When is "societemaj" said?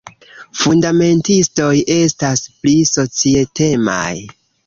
2.93-4.11